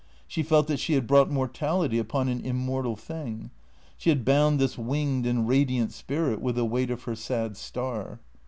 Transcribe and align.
She 0.27 0.41
felt 0.41 0.65
that 0.65 0.79
she 0.79 0.93
had 0.93 1.05
brought 1.05 1.29
mortality 1.29 1.99
upon 1.99 2.27
an 2.27 2.41
immortal 2.41 2.95
thing. 2.95 3.51
She 3.99 4.09
had 4.09 4.25
bound 4.25 4.57
this 4.57 4.75
winged 4.75 5.27
and 5.27 5.47
radiant 5.47 5.91
spirit 5.91 6.41
with 6.41 6.55
the 6.55 6.65
weight 6.65 6.89
of 6.89 7.03
her 7.03 7.13
sad 7.15 7.55
star. 7.55 8.19